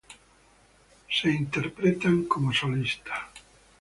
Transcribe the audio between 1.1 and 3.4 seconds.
Son interpretadas como solista.